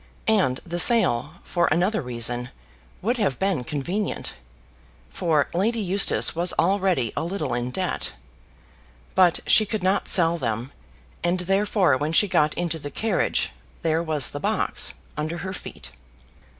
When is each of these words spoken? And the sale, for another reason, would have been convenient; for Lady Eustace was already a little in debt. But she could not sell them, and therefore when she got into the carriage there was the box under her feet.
And 0.27 0.61
the 0.65 0.79
sale, 0.79 1.35
for 1.43 1.67
another 1.67 2.01
reason, 2.01 2.49
would 3.03 3.17
have 3.17 3.37
been 3.37 3.63
convenient; 3.63 4.33
for 5.11 5.47
Lady 5.53 5.79
Eustace 5.79 6.35
was 6.35 6.53
already 6.57 7.13
a 7.15 7.23
little 7.23 7.53
in 7.53 7.69
debt. 7.69 8.13
But 9.13 9.41
she 9.45 9.63
could 9.63 9.83
not 9.83 10.07
sell 10.07 10.39
them, 10.39 10.71
and 11.23 11.41
therefore 11.41 11.97
when 11.97 12.13
she 12.13 12.27
got 12.27 12.55
into 12.55 12.79
the 12.79 12.89
carriage 12.89 13.51
there 13.83 14.01
was 14.01 14.31
the 14.31 14.39
box 14.39 14.95
under 15.17 15.37
her 15.45 15.53
feet. 15.53 15.91